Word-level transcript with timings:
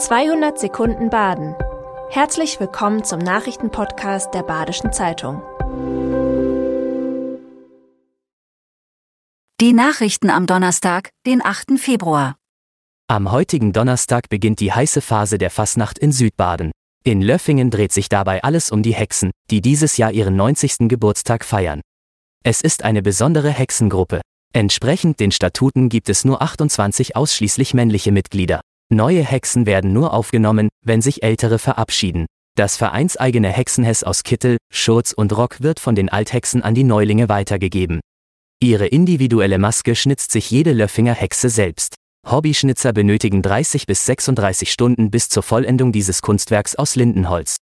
200 0.00 0.58
Sekunden 0.58 1.10
Baden. 1.10 1.54
Herzlich 2.08 2.58
willkommen 2.58 3.04
zum 3.04 3.18
Nachrichtenpodcast 3.18 4.32
der 4.32 4.42
Badischen 4.42 4.94
Zeitung. 4.94 5.42
Die 9.60 9.74
Nachrichten 9.74 10.30
am 10.30 10.46
Donnerstag, 10.46 11.10
den 11.26 11.44
8. 11.44 11.78
Februar. 11.78 12.36
Am 13.08 13.30
heutigen 13.30 13.74
Donnerstag 13.74 14.30
beginnt 14.30 14.60
die 14.60 14.72
heiße 14.72 15.02
Phase 15.02 15.36
der 15.36 15.50
Fasnacht 15.50 15.98
in 15.98 16.12
Südbaden. 16.12 16.72
In 17.04 17.20
Löffingen 17.20 17.70
dreht 17.70 17.92
sich 17.92 18.08
dabei 18.08 18.42
alles 18.42 18.70
um 18.70 18.82
die 18.82 18.94
Hexen, 18.94 19.30
die 19.50 19.60
dieses 19.60 19.98
Jahr 19.98 20.12
ihren 20.12 20.34
90. 20.34 20.88
Geburtstag 20.88 21.44
feiern. 21.44 21.82
Es 22.42 22.62
ist 22.62 22.84
eine 22.84 23.02
besondere 23.02 23.50
Hexengruppe. 23.50 24.22
Entsprechend 24.54 25.20
den 25.20 25.30
Statuten 25.30 25.90
gibt 25.90 26.08
es 26.08 26.24
nur 26.24 26.40
28 26.40 27.16
ausschließlich 27.16 27.74
männliche 27.74 28.12
Mitglieder. 28.12 28.62
Neue 28.92 29.22
Hexen 29.22 29.66
werden 29.66 29.92
nur 29.92 30.12
aufgenommen, 30.12 30.68
wenn 30.84 31.00
sich 31.00 31.22
ältere 31.22 31.60
verabschieden. 31.60 32.26
Das 32.56 32.76
vereinseigene 32.76 33.48
Hexenhess 33.48 34.02
aus 34.02 34.24
Kittel, 34.24 34.56
Schurz 34.72 35.12
und 35.12 35.36
Rock 35.36 35.62
wird 35.62 35.78
von 35.78 35.94
den 35.94 36.08
Althexen 36.08 36.62
an 36.62 36.74
die 36.74 36.82
Neulinge 36.82 37.28
weitergegeben. 37.28 38.00
Ihre 38.60 38.88
individuelle 38.88 39.58
Maske 39.58 39.94
schnitzt 39.94 40.32
sich 40.32 40.50
jede 40.50 40.72
Löffinger 40.72 41.14
Hexe 41.14 41.50
selbst. 41.50 41.94
Hobbyschnitzer 42.28 42.92
benötigen 42.92 43.42
30 43.42 43.86
bis 43.86 44.04
36 44.06 44.72
Stunden 44.72 45.12
bis 45.12 45.28
zur 45.28 45.44
Vollendung 45.44 45.92
dieses 45.92 46.20
Kunstwerks 46.20 46.74
aus 46.74 46.96
Lindenholz. 46.96 47.58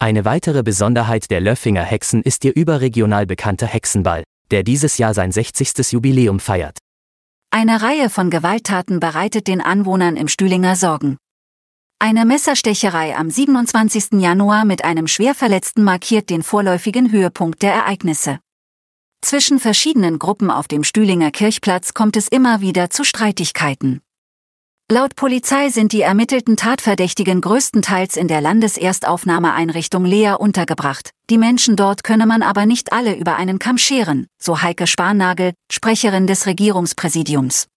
Eine 0.00 0.24
weitere 0.24 0.62
Besonderheit 0.62 1.30
der 1.30 1.42
Löffinger 1.42 1.84
Hexen 1.84 2.22
ist 2.22 2.46
ihr 2.46 2.56
überregional 2.56 3.26
bekannter 3.26 3.66
Hexenball, 3.66 4.24
der 4.50 4.62
dieses 4.62 4.96
Jahr 4.96 5.12
sein 5.12 5.32
60. 5.32 5.92
Jubiläum 5.92 6.40
feiert. 6.40 6.78
Eine 7.54 7.82
Reihe 7.82 8.08
von 8.08 8.30
Gewalttaten 8.30 8.98
bereitet 8.98 9.46
den 9.46 9.60
Anwohnern 9.60 10.16
im 10.16 10.26
Stühlinger 10.26 10.74
Sorgen. 10.74 11.18
Eine 11.98 12.24
Messerstecherei 12.24 13.14
am 13.14 13.28
27. 13.28 14.22
Januar 14.22 14.64
mit 14.64 14.84
einem 14.84 15.06
Schwerverletzten 15.06 15.84
markiert 15.84 16.30
den 16.30 16.42
vorläufigen 16.42 17.12
Höhepunkt 17.12 17.60
der 17.60 17.74
Ereignisse. 17.74 18.38
Zwischen 19.20 19.58
verschiedenen 19.58 20.18
Gruppen 20.18 20.50
auf 20.50 20.66
dem 20.66 20.82
Stühlinger 20.82 21.30
Kirchplatz 21.30 21.92
kommt 21.92 22.16
es 22.16 22.26
immer 22.26 22.62
wieder 22.62 22.88
zu 22.88 23.04
Streitigkeiten. 23.04 24.00
Laut 24.92 25.16
Polizei 25.16 25.70
sind 25.70 25.92
die 25.92 26.02
ermittelten 26.02 26.58
Tatverdächtigen 26.58 27.40
größtenteils 27.40 28.18
in 28.18 28.28
der 28.28 28.42
Landeserstaufnahmeeinrichtung 28.42 30.04
Lea 30.04 30.34
untergebracht. 30.38 31.12
Die 31.30 31.38
Menschen 31.38 31.76
dort 31.76 32.04
könne 32.04 32.26
man 32.26 32.42
aber 32.42 32.66
nicht 32.66 32.92
alle 32.92 33.16
über 33.16 33.36
einen 33.36 33.58
Kamm 33.58 33.78
scheren, 33.78 34.26
so 34.38 34.60
Heike 34.60 34.86
Sparnagel, 34.86 35.54
Sprecherin 35.72 36.26
des 36.26 36.44
Regierungspräsidiums. 36.44 37.68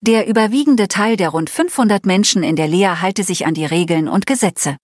Der 0.00 0.26
überwiegende 0.26 0.88
Teil 0.88 1.18
der 1.18 1.28
rund 1.28 1.50
500 1.50 2.06
Menschen 2.06 2.42
in 2.42 2.56
der 2.56 2.68
Lea 2.68 2.94
halte 3.02 3.24
sich 3.24 3.44
an 3.44 3.52
die 3.52 3.66
Regeln 3.66 4.08
und 4.08 4.26
Gesetze. 4.26 4.78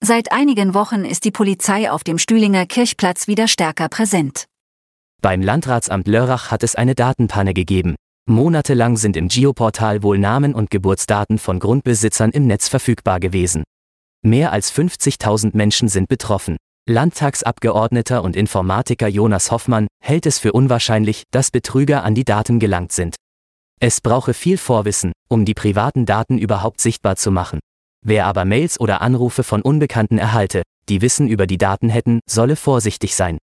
Seit 0.00 0.32
einigen 0.32 0.74
Wochen 0.74 1.04
ist 1.04 1.24
die 1.24 1.30
Polizei 1.30 1.88
auf 1.88 2.02
dem 2.02 2.18
Stühlinger 2.18 2.66
Kirchplatz 2.66 3.28
wieder 3.28 3.46
stärker 3.46 3.88
präsent. 3.88 4.46
Beim 5.22 5.40
Landratsamt 5.40 6.08
Lörrach 6.08 6.50
hat 6.50 6.64
es 6.64 6.74
eine 6.74 6.96
Datenpanne 6.96 7.54
gegeben. 7.54 7.94
Monatelang 8.30 8.96
sind 8.96 9.16
im 9.16 9.26
Geoportal 9.26 10.04
wohl 10.04 10.16
Namen 10.16 10.54
und 10.54 10.70
Geburtsdaten 10.70 11.38
von 11.38 11.58
Grundbesitzern 11.58 12.30
im 12.30 12.46
Netz 12.46 12.68
verfügbar 12.68 13.18
gewesen. 13.18 13.64
Mehr 14.22 14.52
als 14.52 14.72
50.000 14.72 15.56
Menschen 15.56 15.88
sind 15.88 16.08
betroffen. 16.08 16.56
Landtagsabgeordneter 16.88 18.22
und 18.22 18.36
Informatiker 18.36 19.08
Jonas 19.08 19.50
Hoffmann 19.50 19.88
hält 20.00 20.26
es 20.26 20.38
für 20.38 20.52
unwahrscheinlich, 20.52 21.24
dass 21.32 21.50
Betrüger 21.50 22.04
an 22.04 22.14
die 22.14 22.24
Daten 22.24 22.60
gelangt 22.60 22.92
sind. 22.92 23.16
Es 23.80 24.00
brauche 24.00 24.32
viel 24.32 24.58
Vorwissen, 24.58 25.12
um 25.28 25.44
die 25.44 25.54
privaten 25.54 26.06
Daten 26.06 26.38
überhaupt 26.38 26.80
sichtbar 26.80 27.16
zu 27.16 27.32
machen. 27.32 27.58
Wer 28.04 28.26
aber 28.26 28.44
Mails 28.44 28.78
oder 28.78 29.02
Anrufe 29.02 29.42
von 29.42 29.60
Unbekannten 29.60 30.18
erhalte, 30.18 30.62
die 30.88 31.02
Wissen 31.02 31.26
über 31.26 31.48
die 31.48 31.58
Daten 31.58 31.88
hätten, 31.88 32.20
solle 32.28 32.54
vorsichtig 32.54 33.16
sein. 33.16 33.38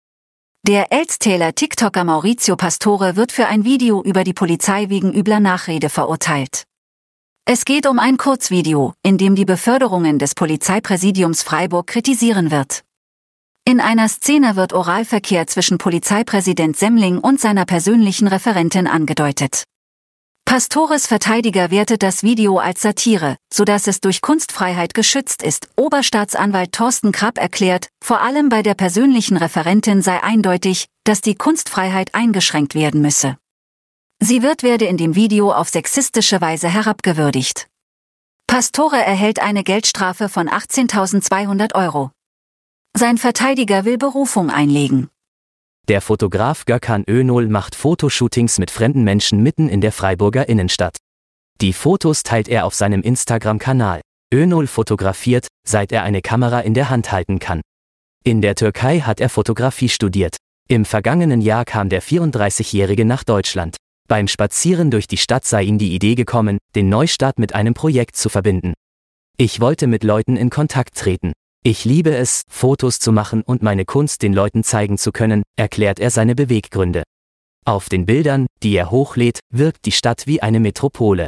Der 0.68 0.92
Elstäler 0.92 1.54
TikToker 1.54 2.04
Maurizio 2.04 2.56
Pastore 2.56 3.16
wird 3.16 3.32
für 3.32 3.46
ein 3.46 3.66
Video 3.66 4.02
über 4.02 4.24
die 4.24 4.34
Polizei 4.34 4.90
wegen 4.90 5.14
übler 5.14 5.40
Nachrede 5.40 5.90
verurteilt. 5.90 6.64
Es 7.48 7.66
geht 7.66 7.86
um 7.86 8.00
ein 8.00 8.18
Kurzvideo, 8.18 8.96
in 9.04 9.20
dem 9.20 9.36
die 9.36 9.46
Beförderungen 9.46 10.18
des 10.18 10.34
Polizeipräsidiums 10.34 11.44
Freiburg 11.44 11.86
kritisieren 11.86 12.50
wird. 12.50 12.82
In 13.64 13.80
einer 13.80 14.10
Szene 14.10 14.56
wird 14.56 14.74
Oralverkehr 14.74 15.46
zwischen 15.46 15.78
Polizeipräsident 15.78 16.76
Semmling 16.76 17.20
und 17.20 17.40
seiner 17.40 17.66
persönlichen 17.66 18.28
Referentin 18.28 18.88
angedeutet. 18.88 19.66
Pastores 20.46 21.08
Verteidiger 21.08 21.72
wertet 21.72 22.04
das 22.04 22.22
Video 22.22 22.60
als 22.60 22.82
Satire, 22.82 23.36
so 23.52 23.66
dass 23.66 23.88
es 23.88 24.00
durch 24.00 24.22
Kunstfreiheit 24.22 24.94
geschützt 24.94 25.42
ist. 25.42 25.68
Oberstaatsanwalt 25.76 26.72
Thorsten 26.72 27.12
Krapp 27.12 27.40
erklärt, 27.40 27.90
vor 28.02 28.22
allem 28.22 28.48
bei 28.50 28.62
der 28.62 28.76
persönlichen 28.76 29.38
Referentin 29.38 30.02
sei 30.04 30.24
eindeutig, 30.24 30.86
dass 31.04 31.22
die 31.22 31.36
Kunstfreiheit 31.36 32.14
eingeschränkt 32.14 32.76
werden 32.76 33.02
müsse. 33.02 33.38
Sie 34.22 34.44
wird 34.44 34.64
werde 34.64 34.86
in 34.86 34.98
dem 34.98 35.16
Video 35.16 35.52
auf 35.52 35.68
sexistische 35.68 36.40
Weise 36.40 36.70
herabgewürdigt. 36.70 37.68
Pastore 38.48 39.04
erhält 39.04 39.40
eine 39.40 39.64
Geldstrafe 39.64 40.30
von 40.30 40.48
18.200 40.48 41.76
Euro. 41.76 42.12
Sein 42.96 43.18
Verteidiger 43.18 43.84
will 43.84 43.98
Berufung 43.98 44.50
einlegen. 44.50 45.10
Der 45.88 46.02
Fotograf 46.02 46.66
Gökhan 46.66 47.04
Önol 47.08 47.48
macht 47.48 47.76
Fotoshootings 47.76 48.58
mit 48.58 48.72
fremden 48.72 49.04
Menschen 49.04 49.44
mitten 49.44 49.70
in 49.70 49.82
der 49.82 49.92
Freiburger 49.92 50.50
Innenstadt. 50.50 50.98
Die 51.62 51.74
Fotos 51.74 52.24
teilt 52.24 52.48
er 52.48 52.66
auf 52.66 52.74
seinem 52.74 53.04
Instagram-Kanal. 53.04 54.02
Önol 54.34 54.66
fotografiert, 54.66 55.46
seit 55.64 55.92
er 55.92 56.02
eine 56.02 56.24
Kamera 56.24 56.62
in 56.62 56.74
der 56.74 56.90
Hand 56.90 57.12
halten 57.12 57.38
kann. 57.38 57.62
In 58.24 58.42
der 58.42 58.56
Türkei 58.56 59.02
hat 59.02 59.22
er 59.22 59.30
Fotografie 59.30 59.90
studiert. 59.90 60.38
Im 60.68 60.86
vergangenen 60.86 61.42
Jahr 61.42 61.66
kam 61.66 61.90
der 61.90 62.02
34-Jährige 62.02 63.06
nach 63.06 63.24
Deutschland. 63.24 63.78
Beim 64.08 64.28
Spazieren 64.28 64.90
durch 64.90 65.06
die 65.06 65.18
Stadt 65.18 65.46
sei 65.46 65.62
ihm 65.62 65.78
die 65.78 65.94
Idee 65.94 66.16
gekommen, 66.16 66.58
den 66.74 66.90
Neustart 66.90 67.38
mit 67.38 67.54
einem 67.54 67.76
Projekt 67.76 68.16
zu 68.16 68.30
verbinden. 68.30 68.74
Ich 69.38 69.60
wollte 69.60 69.86
mit 69.86 70.04
Leuten 70.04 70.36
in 70.36 70.50
Kontakt 70.50 70.96
treten. 70.96 71.34
Ich 71.68 71.84
liebe 71.84 72.16
es, 72.16 72.44
Fotos 72.48 73.00
zu 73.00 73.12
machen 73.12 73.42
und 73.42 73.64
meine 73.64 73.86
Kunst 73.86 74.22
den 74.22 74.34
Leuten 74.34 74.64
zeigen 74.64 75.00
zu 75.00 75.12
können, 75.12 75.42
erklärt 75.56 76.00
er 76.00 76.12
seine 76.12 76.36
Beweggründe. 76.36 77.02
Auf 77.66 77.90
den 77.90 78.06
Bildern, 78.06 78.46
die 78.62 78.76
er 78.76 78.92
hochlädt, 78.92 79.40
wirkt 79.52 79.86
die 79.86 79.92
Stadt 79.92 80.28
wie 80.28 80.44
eine 80.44 80.60
Metropole. 80.60 81.26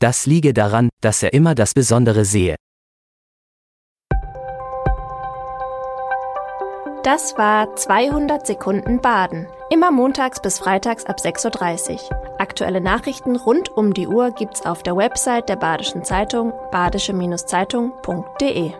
Das 0.00 0.26
liege 0.26 0.52
daran, 0.52 0.88
dass 1.00 1.22
er 1.22 1.32
immer 1.32 1.54
das 1.54 1.74
Besondere 1.74 2.24
sehe. 2.24 2.56
Das 7.04 7.38
war 7.38 7.76
200 7.76 8.48
Sekunden 8.48 9.00
Baden. 9.00 9.46
Immer 9.70 9.92
montags 9.92 10.42
bis 10.42 10.58
freitags 10.58 11.04
ab 11.04 11.20
6.30 11.20 11.92
Uhr. 11.92 12.00
Aktuelle 12.40 12.80
Nachrichten 12.80 13.36
rund 13.36 13.68
um 13.68 13.94
die 13.94 14.08
Uhr 14.08 14.32
gibt's 14.32 14.66
auf 14.66 14.82
der 14.82 14.96
Website 14.96 15.48
der 15.48 15.54
Badischen 15.54 16.02
Zeitung 16.02 16.52
badische-zeitung.de. 16.72 18.72